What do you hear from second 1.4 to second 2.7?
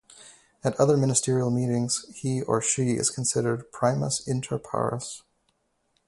meetings, he or